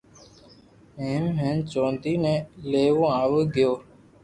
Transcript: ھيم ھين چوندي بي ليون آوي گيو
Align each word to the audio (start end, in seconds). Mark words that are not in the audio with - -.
ھيم 1.01 1.25
ھين 1.39 1.57
چوندي 1.71 2.13
بي 2.23 2.35
ليون 2.71 3.07
آوي 3.21 3.41
گيو 3.55 3.73